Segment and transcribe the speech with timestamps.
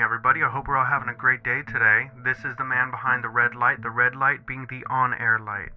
[0.00, 0.42] morning, everybody.
[0.42, 2.10] I hope we're all having a great day today.
[2.24, 5.38] This is the man behind the red light, the red light being the on air
[5.38, 5.72] light.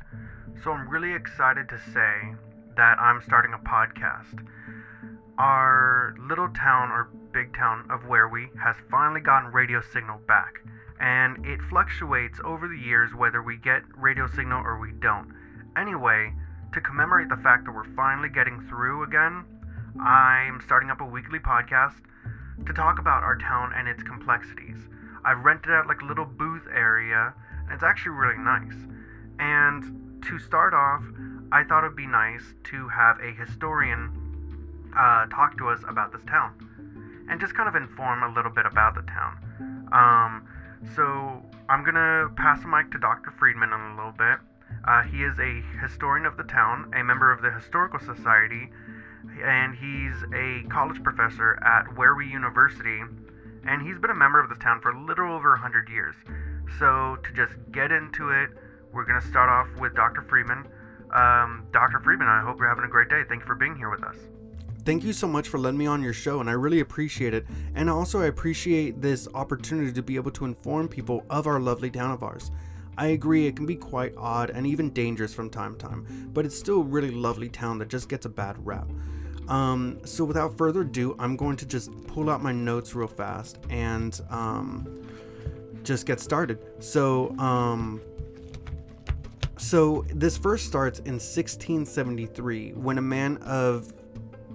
[0.63, 2.33] So I'm really excited to say
[2.77, 4.47] that I'm starting a podcast.
[5.37, 10.53] Our little town or big town of Where-We has finally gotten radio signal back,
[11.01, 15.33] and it fluctuates over the years whether we get radio signal or we don't.
[15.75, 16.31] Anyway,
[16.73, 19.43] to commemorate the fact that we're finally getting through again,
[19.99, 21.99] I'm starting up a weekly podcast
[22.65, 24.77] to talk about our town and its complexities.
[25.25, 27.33] I've rented out like a little booth area,
[27.65, 28.75] and it's actually really nice.
[29.39, 31.03] And to start off,
[31.51, 34.11] I thought it'd be nice to have a historian
[34.97, 36.53] uh, talk to us about this town
[37.29, 39.37] and just kind of inform a little bit about the town.
[39.91, 40.47] Um,
[40.95, 43.31] so I'm gonna pass the mic to Dr.
[43.31, 44.39] Freedmon in a little bit.
[44.85, 48.69] Uh, he is a historian of the town, a member of the Historical Society,
[49.43, 53.01] and he's a college professor at Where-We University,
[53.67, 56.15] and he's been a member of this town for a little over 100 years.
[56.79, 58.49] So, to just get into it,
[58.91, 60.21] we're going to start off with Dr.
[60.21, 60.65] Freeman.
[61.13, 61.99] Um, Dr.
[61.99, 63.23] Freeman, I hope you're having a great day.
[63.27, 64.15] Thank you for being here with us.
[64.85, 67.45] Thank you so much for letting me on your show, and I really appreciate it.
[67.73, 71.89] And also, I appreciate this opportunity to be able to inform people of our lovely
[71.89, 72.51] town of ours.
[72.97, 76.45] I agree, it can be quite odd and even dangerous from time to time, but
[76.45, 78.87] it's still a really lovely town that just gets a bad rap.
[79.47, 83.59] Um, so without further ado, I'm going to just pull out my notes real fast
[83.69, 85.03] and um,
[85.83, 86.59] just get started.
[86.79, 88.01] So, um,
[89.57, 93.91] so this first starts in 1673 when a man of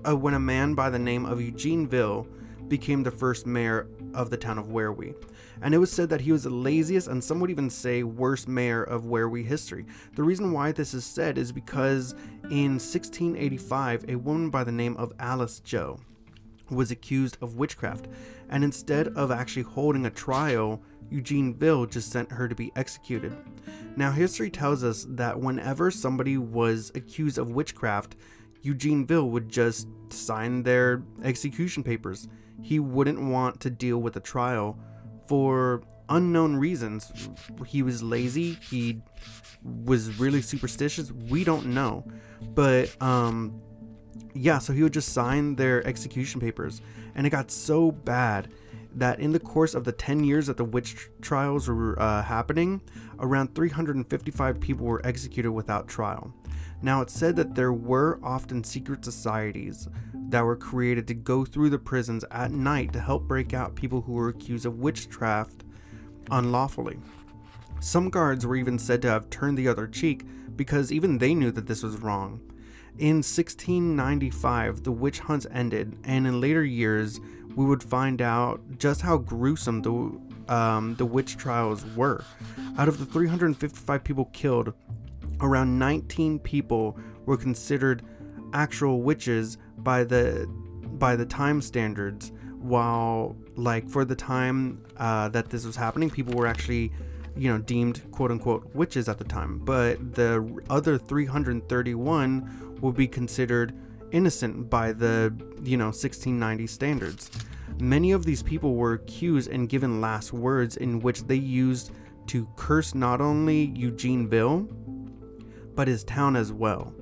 [0.08, 2.26] uh, when a man by the name of Eugene Ville
[2.68, 5.14] became the first mayor of the town of Where-We.
[5.62, 8.48] And it was said that he was the laziest and some would even say worst
[8.48, 9.86] mayor of Where-We history.
[10.14, 12.12] The reason why this is said is because
[12.50, 15.98] in 1685, a woman by the name of Alice Joe
[16.70, 18.08] was accused of witchcraft,
[18.50, 23.34] and instead of actually holding a trial, Eugene Ville just sent her to be executed.
[23.96, 28.16] Now, history tells us that whenever somebody was accused of witchcraft,
[28.62, 32.28] Eugene Ville would just sign their execution papers.
[32.62, 34.78] He wouldn't want to deal with a trial
[35.26, 37.12] for unknown reasons.
[37.66, 39.02] He was lazy, he
[39.62, 41.12] was really superstitious.
[41.12, 42.04] We don't know.
[42.54, 43.60] But um
[44.34, 46.80] yeah, so he would just sign their execution papers
[47.14, 48.52] and it got so bad
[48.94, 52.80] that in the course of the 10 years that the witch trials were uh, happening,
[53.20, 56.32] around 355 people were executed without trial.
[56.80, 59.88] Now, it's said that there were often secret societies
[60.28, 64.02] that were created to go through the prisons at night to help break out people
[64.02, 65.64] who were accused of witchcraft
[66.30, 66.98] unlawfully.
[67.80, 70.24] Some guards were even said to have turned the other cheek
[70.56, 72.40] because even they knew that this was wrong.
[72.98, 77.20] In 1695, the witch hunts ended, and in later years,
[77.54, 82.24] we would find out just how gruesome the um, the witch trials were.
[82.78, 84.72] Out of the 355 people killed,
[85.40, 88.02] around 19 people were considered
[88.52, 90.46] actual witches by the
[90.98, 96.34] by the time standards while like for the time uh, that this was happening people
[96.34, 96.90] were actually
[97.38, 99.58] you know deemed quote unquote witches at the time.
[99.58, 103.74] But the other 331 will be considered
[104.10, 105.32] innocent by the
[105.62, 107.30] you know 1690 standards.
[107.78, 111.92] Many of these people were accused and given last words in which they used
[112.26, 114.68] to curse not only Eugene Ville
[115.78, 116.92] but his town as well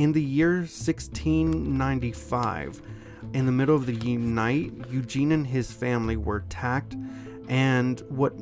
[0.00, 2.82] in the year 1695,
[3.34, 6.96] in the middle of the night, Eugene and his family were attacked,
[7.48, 8.32] and what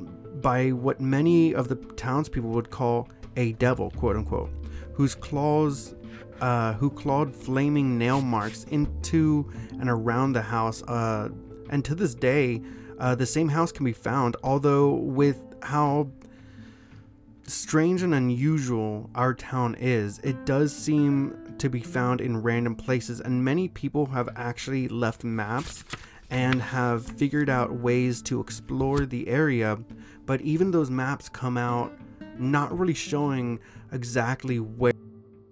[0.40, 4.50] by what many of the townspeople would call a devil, quote unquote,
[4.92, 5.96] whose claws,
[6.40, 10.84] uh, who clawed flaming nail marks into and around the house.
[10.84, 11.28] Uh,
[11.70, 12.62] and to this day,
[13.00, 16.08] uh, the same house can be found, although with how
[17.48, 23.20] strange and unusual our town is, it does seem to be found in random places,
[23.20, 25.84] and many people have actually left maps
[26.30, 29.78] and have figured out ways to explore the area,
[30.26, 31.92] but even those maps come out
[32.38, 33.58] not really showing
[33.92, 34.92] exactly where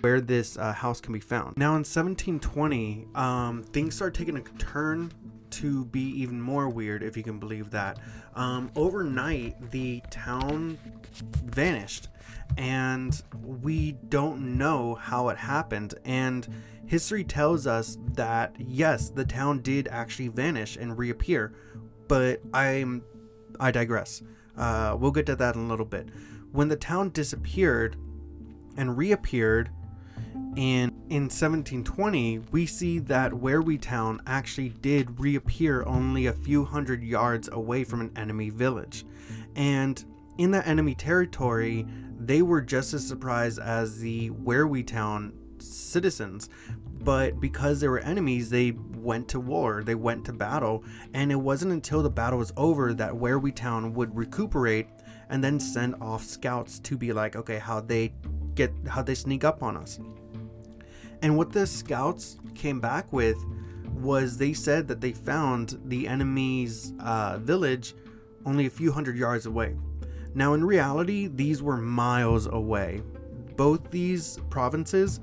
[0.02, 1.56] where this uh, house can be found.
[1.56, 5.10] Now in 1720, um, things start taking a turn
[5.56, 7.98] to be even more weird, if you can believe that.
[8.34, 10.78] Um, overnight, the town
[11.44, 12.08] vanished,
[12.56, 15.94] and we don't know how it happened.
[16.04, 16.46] And
[16.86, 21.54] history tells us that yes, the town did actually vanish and reappear,
[22.08, 23.02] but I'm
[23.58, 24.22] I digress.
[24.56, 26.08] Uh, we'll get to that in a little bit.
[26.52, 27.96] When the town disappeared
[28.76, 29.70] and reappeared,
[30.56, 37.02] in in 1720 we see that Where-We town actually did reappear only a few hundred
[37.04, 39.04] yards away from an enemy village.
[39.54, 40.02] And
[40.38, 41.86] in that enemy territory
[42.18, 46.48] they were just as surprised as the Where-We town citizens.
[47.02, 50.84] But because they were enemies they went to war they went to battle.
[51.12, 54.88] And it wasn't until the battle was over that Where-We town would recuperate
[55.28, 58.12] and then send off scouts to be like okay how they
[58.56, 60.00] get how they sneak up on us
[61.22, 63.36] and what the scouts came back with
[63.84, 67.94] was they said that they found the enemy's uh, village
[68.44, 69.74] only a few hundred yards away.
[70.34, 73.02] Now, in reality, these were miles away.
[73.56, 75.20] Both these provinces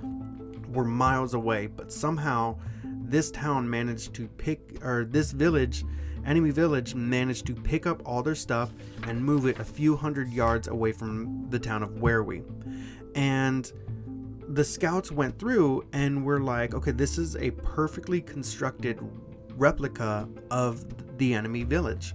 [0.70, 5.86] were miles away, but somehow this town managed to pick, or this village,
[6.26, 8.72] enemy village, managed to pick up all their stuff
[9.04, 12.42] and move it a few hundred yards away from the town of Where-We.
[13.16, 13.72] And
[14.48, 19.00] the scouts went through and were like, okay, this is a perfectly constructed
[19.56, 20.86] replica of
[21.18, 22.14] the enemy village.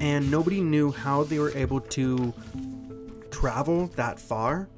[0.00, 2.32] And nobody knew how they were able to
[3.30, 4.68] travel that far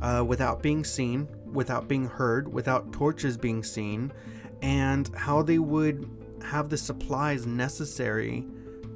[0.00, 4.12] uh, without being seen, without being heard, without torches being seen,
[4.60, 6.08] and how they would
[6.44, 8.44] have the supplies necessary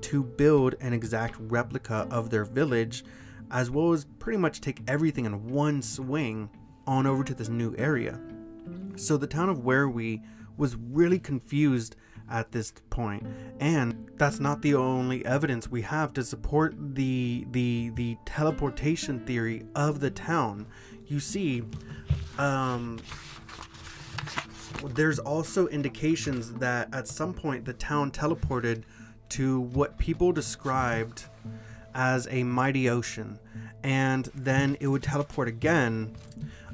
[0.03, 3.05] to build an exact replica of their village,
[3.51, 6.51] as well as pretty much take everything in one swing
[6.87, 8.21] on over to this new area.
[8.97, 10.23] So the town of Where-We
[10.57, 11.97] was really confused
[12.29, 13.25] at this point,
[13.61, 19.65] and that's not the only evidence we have to support the the the teleportation theory
[19.75, 20.67] of the town.
[21.07, 21.63] You see,
[22.39, 22.99] um,
[24.85, 28.83] there's also indications that at some point the town teleported
[29.29, 31.27] to what people described
[31.97, 33.41] as a mighty ocean,
[33.83, 36.15] and then it would teleport again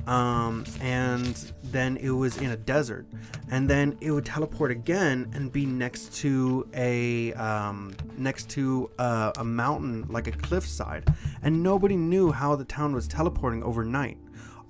[0.07, 3.07] um, and then it was in a desert,
[3.51, 9.33] and then it would teleport again and be next to a um, next to a,
[9.39, 11.09] a mountain, like a cliffside,
[11.43, 14.19] and nobody knew how the town was teleporting overnight.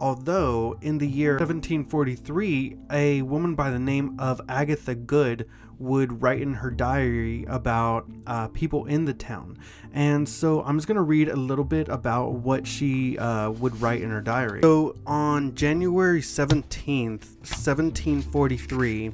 [0.03, 6.43] Although in the year 1743, a woman by the name of Agatha Good would write
[6.43, 9.59] in her diary about uh, people in the town.
[9.93, 13.81] And so I'm just going to read a little bit about what she uh, would
[13.81, 14.63] write in her diary.
[14.63, 19.13] So on January 17th, 1743,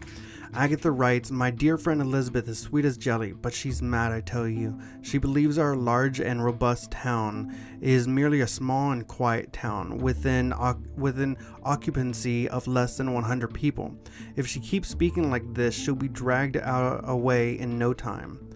[0.55, 4.49] Agatha writes, My dear friend Elizabeth is sweet as jelly, but she's mad, I tell
[4.49, 4.79] you.
[5.03, 10.55] She believes our large and robust town is merely a small and quiet town within,
[10.97, 13.95] with an occupancy of less than 100 people.
[14.37, 18.49] If she keeps speaking like this, she'll be dragged out away in no time.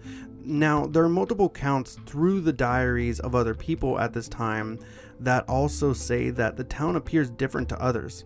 [0.45, 4.79] Now, there are multiple counts through the diaries of other people at this time
[5.19, 8.25] that also say that the town appears different to others.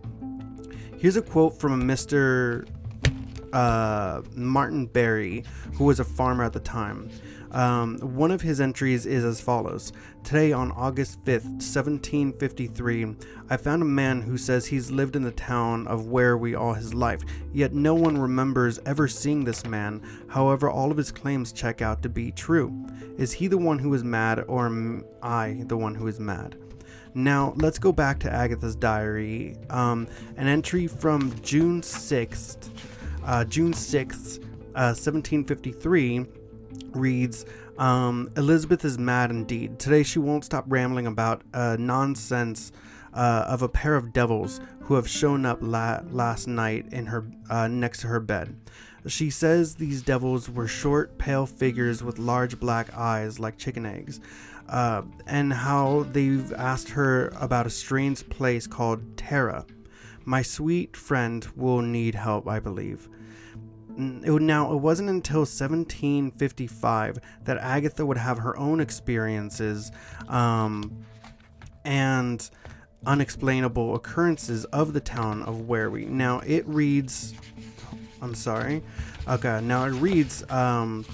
[0.98, 2.66] Here's a quote from a Mr
[3.52, 7.10] uh, Martin Berry, who was a farmer at the time.
[7.50, 9.92] Um, one of his entries is as follows
[10.22, 13.16] Today, on August 5th, 1753,
[13.48, 16.92] I found a man who says he's lived in the town of Where-We all his
[16.92, 17.22] life,
[17.54, 20.02] yet no one remembers ever seeing this man.
[20.28, 22.74] However, all of his claims check out to be true.
[23.16, 26.58] Is he the one who is mad, or am I the one who is mad?
[27.14, 29.56] Now, let's go back to Agatha's diary.
[29.70, 30.06] Um,
[30.36, 32.68] an entry from June 6th
[33.28, 34.38] uh, June 6th,
[34.74, 36.24] uh, 1753,
[36.92, 37.44] reads
[37.76, 39.78] um, Elizabeth is mad indeed.
[39.78, 42.72] Today she won't stop rambling about uh, nonsense
[43.12, 47.68] of a pair of devils who have shown up la- last night in her uh,
[47.68, 48.56] next to her bed.
[49.06, 54.20] She says these devils were short, pale figures with large black eyes like chicken eggs,
[54.68, 59.66] uh, and how they've asked her about a strange place called Terra.
[60.24, 63.08] My sweet friend will need help, I believe.
[63.98, 69.90] It, now, it wasn't until 1755 that Agatha would have her own experiences
[70.28, 71.04] um,
[71.84, 72.48] and
[73.06, 76.04] unexplainable occurrences of the town of Where-We.
[76.04, 77.34] Now, it reads.
[78.22, 78.82] I'm sorry.
[79.26, 80.48] Okay, now it reads.
[80.48, 81.04] Um,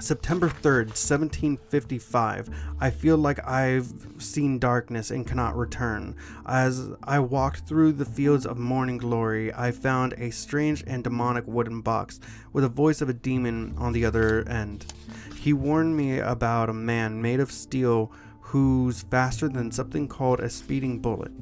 [0.00, 2.50] September 3rd, 1755.
[2.80, 6.14] I feel like I've seen darkness and cannot return.
[6.46, 11.46] As I walked through the fields of morning glory, I found a strange and demonic
[11.46, 12.20] wooden box
[12.52, 14.92] with a voice of a demon on the other end.
[15.40, 20.48] He warned me about a man made of steel who's faster than something called a
[20.48, 21.32] speeding bullet.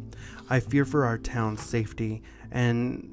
[0.49, 3.13] I fear for our town's safety and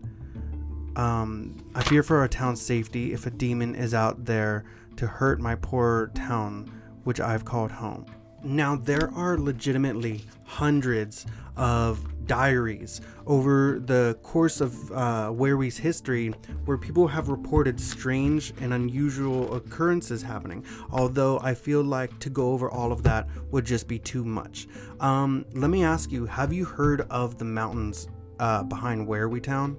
[0.96, 4.66] um, I fear for our town's safety if a demon is out there
[4.98, 6.70] to hurt my poor town,
[7.04, 8.06] which I've called home.
[8.44, 16.34] Now, there are legitimately hundreds of diaries over the course of uh, Where-We's history
[16.66, 20.66] where people have reported strange and unusual occurrences happening.
[20.92, 24.68] Although I feel like to go over all of that would just be too much.
[25.00, 28.08] Um, let me ask you have you heard of the mountains
[28.40, 29.78] uh, behind Werwe Town?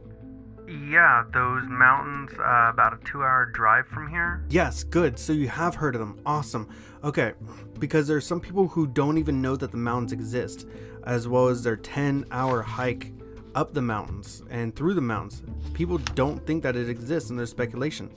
[0.69, 4.45] Yeah, those mountains uh, about a two hour drive from here.
[4.49, 5.19] Yes, good.
[5.19, 6.19] So you have heard of them.
[6.25, 6.69] Awesome.
[7.03, 7.33] Okay,
[7.79, 10.67] because there are some people who don't even know that the mountains exist,
[11.07, 13.13] as well as their 10 hour hike
[13.55, 15.43] up the mountains and through the mountains.
[15.75, 18.11] People don't think that it exists and there's speculation.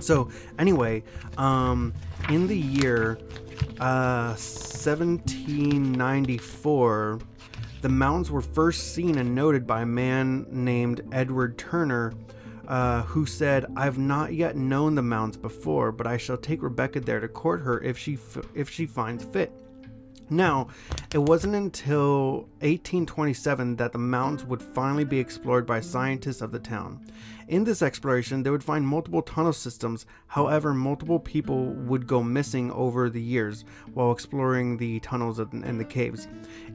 [0.00, 1.02] So, anyway,
[1.38, 1.94] um,
[2.28, 3.18] in the year
[3.80, 7.18] uh, 1794,
[7.84, 12.14] the mountains were first seen and noted by a man named Edward Turner,
[12.66, 17.00] uh, who said, "I've not yet known the mountains before, but I shall take Rebecca
[17.00, 19.52] there to court her if she f- if she finds fit."
[20.30, 20.68] Now,
[21.12, 26.58] it wasn't until 1827 that the mountains would finally be explored by scientists of the
[26.58, 27.00] town.
[27.48, 32.72] In this exploration, they would find multiple tunnel systems, however, multiple people would go missing
[32.72, 36.26] over the years while exploring the tunnels and the caves.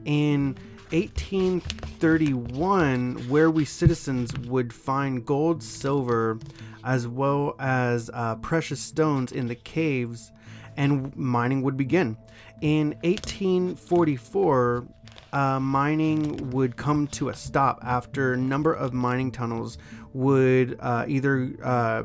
[0.04, 0.56] In
[0.92, 6.38] 1831, where we citizens would find gold, silver,
[6.84, 10.32] as well as uh, precious stones in the caves,
[10.76, 12.16] and mining would begin.
[12.60, 14.86] In 1844,
[15.32, 19.78] uh, mining would come to a stop after a number of mining tunnels
[20.12, 22.02] would uh, either uh,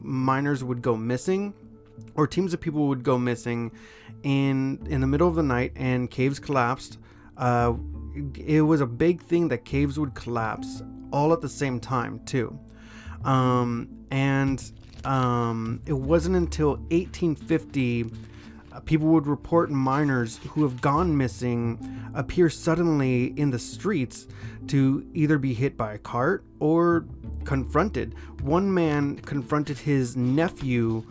[0.00, 1.52] miners would go missing
[2.14, 3.72] or teams of people would go missing
[4.22, 6.98] in in the middle of the night and caves collapsed
[7.36, 7.72] uh,
[8.36, 12.58] it was a big thing that caves would collapse all at the same time too.
[13.24, 14.62] Um, and
[15.04, 18.10] um, it wasn't until 1850
[18.72, 21.78] uh, people would report miners who have gone missing
[22.14, 24.26] appear suddenly in the streets
[24.66, 27.06] to either be hit by a cart or
[27.44, 28.14] confronted.
[28.42, 31.04] One man confronted his nephew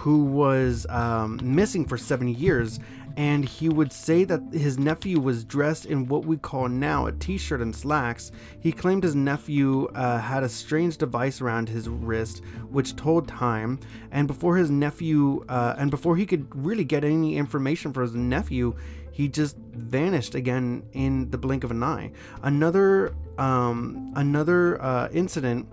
[0.00, 2.78] who was um, missing for seven years
[3.16, 7.12] and he would say that his nephew was dressed in what we call now a
[7.12, 8.32] t-shirt and slacks.
[8.60, 13.78] He claimed his nephew uh, had a strange device around his wrist which told time,
[14.10, 18.14] and before his nephew uh, and before he could really get any information for his
[18.14, 18.74] nephew,
[19.12, 22.10] he just vanished again in the blink of an eye.
[22.42, 25.68] Another um, another uh, incident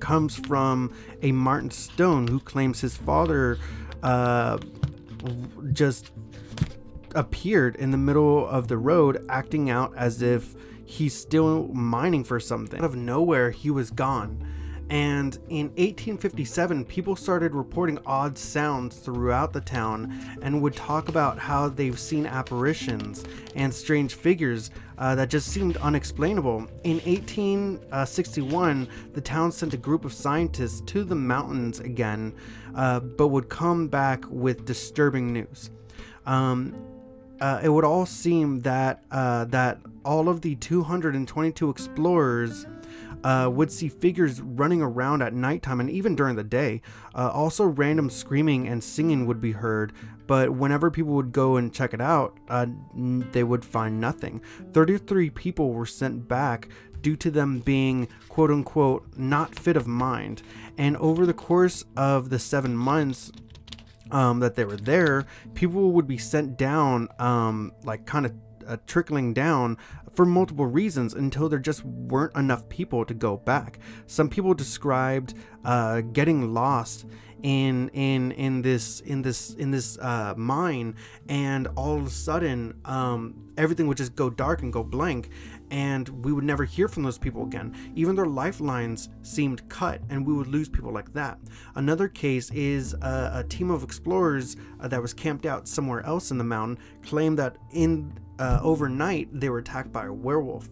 [0.00, 3.58] comes from a Martin Stone who claims his father
[4.02, 4.58] uh,
[5.72, 6.12] just
[7.16, 10.54] appeared in the middle of the road, acting out as if
[10.84, 12.78] he's still mining for something.
[12.78, 14.46] Out of nowhere, he was gone.
[14.88, 21.40] And in 1857, people started reporting odd sounds throughout the town and would talk about
[21.40, 23.24] how they've seen apparitions
[23.56, 26.68] and strange figures uh, that just seemed unexplainable.
[26.84, 32.32] In 1861, the town sent a group of scientists to the mountains again,
[32.76, 35.70] uh, but would come back with disturbing news.
[36.26, 36.74] Um,
[37.40, 42.66] uh, it would all seem that uh, that all of the 222 explorers
[43.24, 46.80] uh, would see figures running around at nighttime and even during the day.
[47.14, 49.92] Uh, also, random screaming and singing would be heard,
[50.26, 54.40] but whenever people would go and check it out, uh, they would find nothing.
[54.72, 56.68] 33 people were sent back
[57.02, 60.42] due to them being quote unquote not fit of mind.
[60.78, 63.32] And over the course of the seven months,
[64.10, 68.32] um, that they were there, people would be sent down, um, like kind of
[68.66, 69.76] uh, trickling down
[70.14, 73.78] for multiple reasons until there just weren't enough people to go back.
[74.06, 75.34] Some people described
[75.64, 77.06] uh, getting lost
[77.42, 80.96] in in in this in this in this uh, mine,
[81.28, 85.28] and all of a sudden, um, everything would just go dark and go blank,
[85.70, 87.74] and we would never hear from those people again.
[87.94, 91.38] Even their lifelines seemed cut, and we would lose people like that.
[91.74, 96.30] Another case is a, a team of explorers uh, that was camped out somewhere else
[96.30, 100.68] in the mountain claimed that in uh, overnight they were attacked by a werewolf.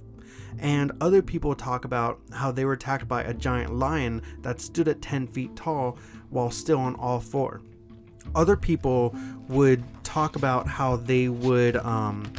[0.58, 4.86] And other people talk about how they were attacked by a giant lion that stood
[4.88, 5.98] at 10 feet tall
[6.30, 7.60] while still on all four.
[8.34, 9.14] Other people
[9.48, 12.32] would talk about how they would um,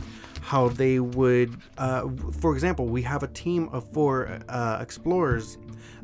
[0.45, 2.07] how they would, uh,
[2.39, 5.57] for example, we have a team of four uh, explorers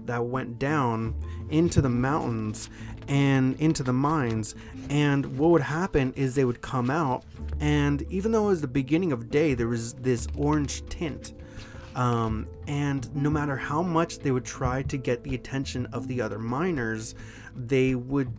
[0.06, 1.14] that went down
[1.52, 2.68] into the mountains
[3.08, 4.56] and into the mines.
[4.90, 7.24] And what would happen is they would come out,
[7.60, 11.34] and even though it was the beginning of day, there was this orange tint.
[11.96, 16.20] Um, and no matter how much they would try to get the attention of the
[16.20, 17.14] other miners,
[17.56, 18.34] they would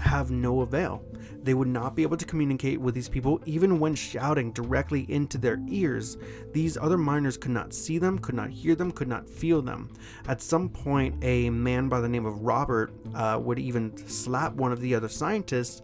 [0.00, 1.04] have no avail.
[1.44, 5.36] They would not be able to communicate with these people even when shouting directly into
[5.36, 6.16] their ears.
[6.54, 9.90] These other miners could not see them, could not hear them, could not feel them.
[10.26, 14.72] At some point, a man by the name of Robert uh, would even slap one
[14.72, 15.82] of the other scientists,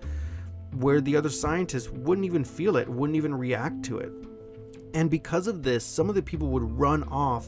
[0.73, 4.13] where the other scientists wouldn't even feel it, wouldn't even react to it.
[4.95, 7.47] And because of this, some of the people would run off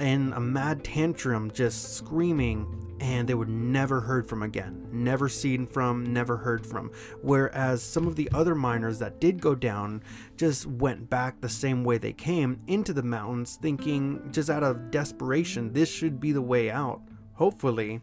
[0.00, 4.86] in a mad tantrum, just screaming, and they were never heard from again.
[4.92, 6.92] Never seen from, never heard from.
[7.20, 10.04] Whereas some of the other miners that did go down
[10.36, 14.92] just went back the same way they came into the mountains, thinking just out of
[14.92, 17.02] desperation, this should be the way out,
[17.34, 18.00] hopefully.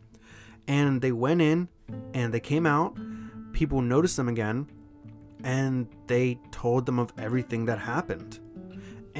[0.68, 1.70] And they went in
[2.14, 2.98] and they came out.
[3.54, 4.68] People noticed them again
[5.46, 8.40] and they told them of everything that happened.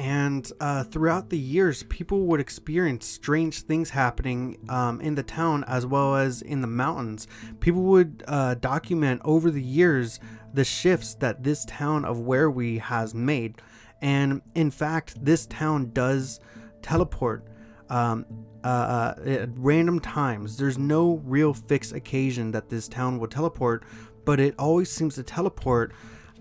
[0.00, 5.62] And uh, throughout the years, people would experience strange things happening um, in the town
[5.64, 7.28] as well as in the mountains.
[7.60, 10.18] People would uh, document over the years
[10.54, 13.60] the shifts that this town of Where-We has made.
[14.00, 16.40] And in fact, this town does
[16.80, 17.46] teleport
[17.90, 18.24] um,
[18.64, 20.56] uh, uh, at random times.
[20.56, 23.84] There's no real fixed occasion that this town will teleport,
[24.24, 25.92] but it always seems to teleport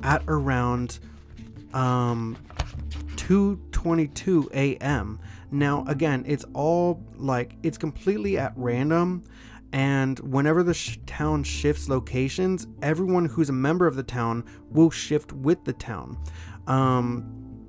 [0.02, 1.00] at around
[1.74, 2.38] um,
[2.90, 5.20] 2:22 a.m.
[5.52, 9.24] Now again, it's all like it's completely at random
[9.72, 14.90] and whenever the sh- town shifts locations, everyone who's a member of the town will
[14.90, 16.18] shift with the town.
[16.66, 17.68] Um,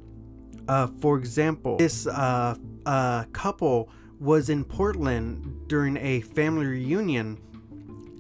[0.67, 2.55] uh, for example, this uh,
[2.87, 7.39] uh, couple was in Portland during a family reunion,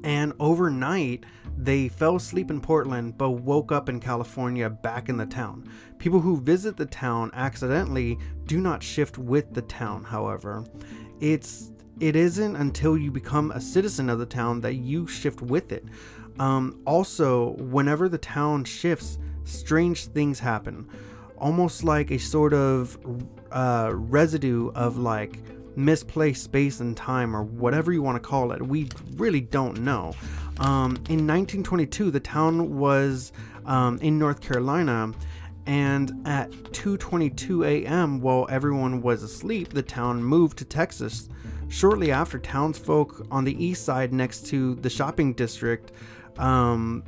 [0.04, 1.24] and overnight
[1.56, 5.68] they fell asleep in Portland but woke up in California back in the town.
[5.98, 10.64] People who visit the town accidentally do not shift with the town, however.
[11.20, 15.70] It's it isn't until you become a citizen of the town that you shift with
[15.70, 15.84] it.
[16.38, 20.88] Um, also, whenever the town shifts, strange things happen.
[21.36, 22.98] Almost like a sort of
[23.52, 25.38] uh, residue of like
[25.76, 28.62] misplaced space and time or whatever you want to call it.
[28.62, 30.14] We really don't know.
[30.60, 33.32] Um, in 1922, the town was
[33.64, 35.12] um, in North Carolina,
[35.66, 41.30] and at 2:22 a.m., while everyone was asleep, the town moved to Texas.
[41.68, 45.92] Shortly after, townsfolk on the east side, next to the shopping district,
[46.36, 47.04] um,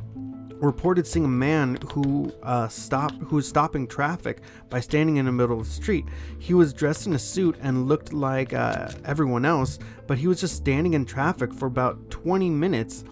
[0.62, 5.32] reported seeing a man who uh, stopped who was stopping traffic by standing in the
[5.32, 6.06] middle of the street.
[6.38, 10.40] He was dressed in a suit and looked like uh, everyone else, but he was
[10.40, 13.04] just standing in traffic for about 20 minutes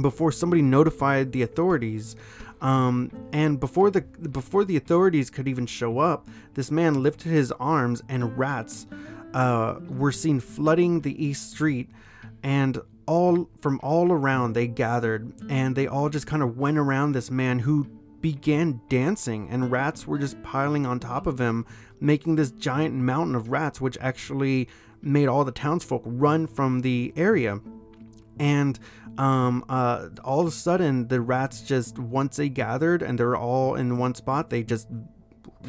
[0.00, 2.16] before somebody notified the authorities.
[2.60, 7.52] Um, and before the before the authorities could even show up, this man lifted his
[7.52, 8.86] arms and rats
[9.32, 11.88] uh, were seen flooding the east street,
[12.42, 17.12] and all from all around they gathered, and they all just kind of went around
[17.12, 17.86] this man who
[18.20, 21.64] began dancing, and rats were just piling on top of him,
[21.98, 24.68] making this giant mountain of rats, which actually
[25.00, 27.58] made all the townsfolk run from the area
[28.40, 28.78] and
[29.20, 33.74] um, uh, all of a sudden the rats just once they gathered and they're all
[33.74, 34.88] in one spot they just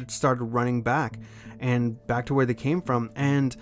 [0.08, 1.18] started running back
[1.60, 3.10] and back to where they came from.
[3.14, 3.54] And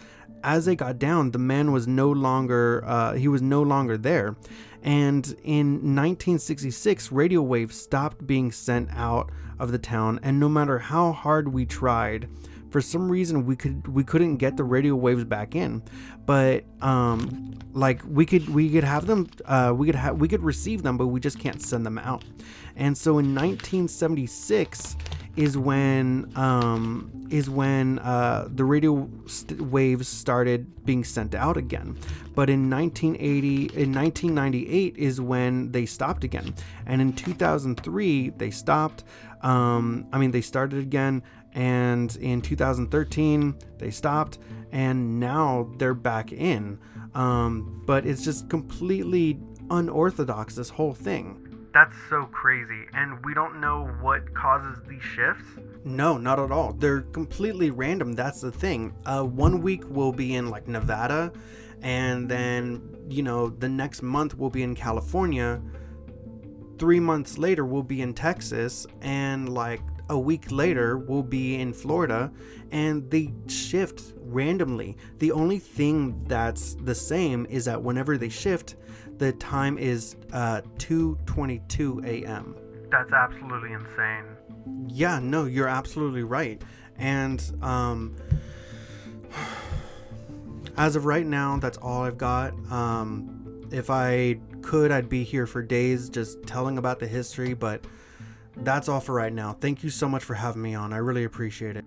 [0.44, 4.36] as they got down the man was no longer uh, he was no longer there.
[4.82, 10.20] And in 1966 radio waves stopped being sent out of the town.
[10.22, 12.28] And no matter how hard we tried
[12.70, 15.82] for some reason we could we couldn't get the radio waves back in.
[16.26, 20.42] But um like we could we could have them uh we could have we could
[20.42, 22.24] receive them but we just can't send them out.
[22.76, 24.96] And so in 1976
[25.36, 31.96] is when um is when uh the radio st- waves started being sent out again.
[32.34, 36.54] But in 1980 in 1998 is when they stopped again.
[36.86, 39.04] And in 2003 they stopped.
[39.42, 41.22] Um i mean they started again
[41.54, 44.38] and in 2013 they stopped
[44.72, 46.78] and now they're back in.
[47.14, 51.46] Um, but it's just completely unorthodox this whole thing.
[51.72, 52.84] That's so crazy.
[52.94, 55.44] And we don't know what causes these shifts?
[55.84, 56.72] no not at all.
[56.72, 58.94] They're completely random that's the thing.
[59.06, 61.32] Uh, one week we'll be in like nevada
[61.82, 65.60] and then you know the next month we'll be in california.
[66.78, 71.72] Three months later we'll be in texas and like a week later we'll be in
[71.72, 72.30] florida
[72.72, 74.96] and they shift randomly.
[75.18, 78.76] The only thing that's the same is that whenever they shift
[79.18, 82.54] the time is uh, 2.22 a.m
[82.90, 84.24] That's absolutely insane.
[84.88, 86.60] yeah no you're absolutely right.
[86.98, 88.16] And um
[90.76, 92.52] as of right now that's all i've got.
[92.70, 93.36] Um
[93.72, 97.84] if i could, I'd be here for days just telling about the history, but
[98.56, 99.52] that's all for right now.
[99.52, 100.92] Thank you so much for having me on.
[100.92, 101.84] I really appreciate it.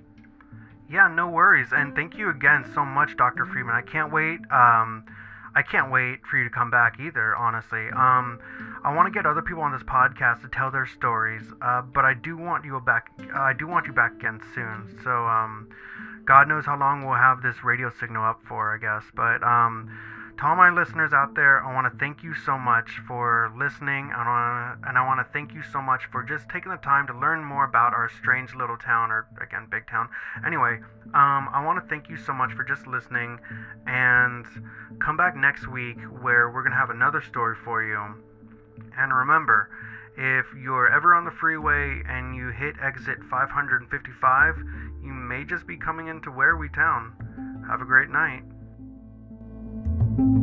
[0.89, 1.69] Yeah, no worries.
[1.71, 3.45] And thank you again so much, Dr.
[3.45, 3.73] Freeman.
[3.73, 4.39] I can't wait.
[4.52, 5.06] Um,
[5.56, 7.88] I can't wait for you to come back either, honestly.
[7.95, 8.39] Um,
[8.84, 12.06] I want to get other people on this podcast to tell their stories, uh, but
[12.06, 13.12] I do want you back.
[13.19, 14.99] Uh, I do want you back again soon.
[15.04, 15.69] So, um,
[16.26, 19.04] God knows how long we'll have this radio signal up for, I guess.
[19.13, 19.91] But um,
[20.38, 24.12] to all my listeners out there, I want to thank you so much for listening,
[24.12, 27.08] and I, and I want to thank you so much for just taking the time
[27.08, 30.10] to learn more about our strange little town, or again, big town.
[30.46, 30.80] Anyway,
[31.13, 33.39] um, I want to thank you so much for just listening,
[33.86, 34.46] and
[35.00, 38.00] come back next week where we're gonna have another story for you.
[38.98, 39.69] And remember,
[40.17, 44.58] if you're ever on the freeway and you hit exit 555,
[45.04, 47.65] you may just be coming into Where We Town.
[47.67, 48.43] Have a great night
[50.15, 50.42] thank you